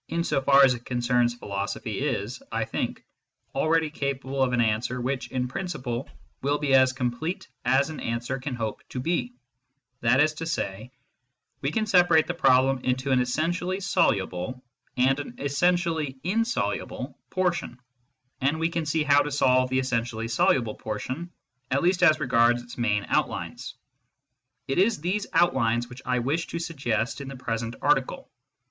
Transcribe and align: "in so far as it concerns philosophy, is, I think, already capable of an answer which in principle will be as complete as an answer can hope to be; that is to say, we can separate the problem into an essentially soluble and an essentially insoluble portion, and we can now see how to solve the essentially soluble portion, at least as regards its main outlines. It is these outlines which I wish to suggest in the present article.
"in 0.08 0.24
so 0.24 0.40
far 0.40 0.64
as 0.64 0.72
it 0.72 0.86
concerns 0.86 1.34
philosophy, 1.34 1.98
is, 1.98 2.42
I 2.50 2.64
think, 2.64 3.04
already 3.54 3.90
capable 3.90 4.42
of 4.42 4.54
an 4.54 4.62
answer 4.62 4.98
which 4.98 5.30
in 5.30 5.46
principle 5.46 6.08
will 6.40 6.56
be 6.56 6.72
as 6.72 6.94
complete 6.94 7.48
as 7.66 7.90
an 7.90 8.00
answer 8.00 8.38
can 8.38 8.54
hope 8.54 8.80
to 8.88 8.98
be; 8.98 9.34
that 10.00 10.22
is 10.22 10.32
to 10.40 10.46
say, 10.46 10.90
we 11.60 11.70
can 11.70 11.84
separate 11.84 12.26
the 12.26 12.32
problem 12.32 12.78
into 12.78 13.10
an 13.10 13.20
essentially 13.20 13.78
soluble 13.78 14.64
and 14.96 15.20
an 15.20 15.34
essentially 15.36 16.16
insoluble 16.24 17.18
portion, 17.28 17.78
and 18.40 18.58
we 18.58 18.70
can 18.70 18.84
now 18.84 18.86
see 18.86 19.02
how 19.02 19.20
to 19.20 19.30
solve 19.30 19.68
the 19.68 19.80
essentially 19.80 20.28
soluble 20.28 20.76
portion, 20.76 21.30
at 21.70 21.82
least 21.82 22.02
as 22.02 22.20
regards 22.20 22.62
its 22.62 22.78
main 22.78 23.04
outlines. 23.10 23.74
It 24.66 24.78
is 24.78 25.02
these 25.02 25.26
outlines 25.34 25.90
which 25.90 26.00
I 26.06 26.20
wish 26.20 26.46
to 26.46 26.58
suggest 26.58 27.20
in 27.20 27.28
the 27.28 27.36
present 27.36 27.74
article. 27.82 28.30